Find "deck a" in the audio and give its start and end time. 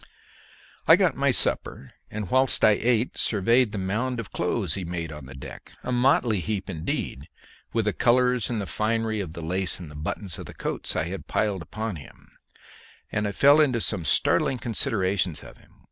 5.35-5.91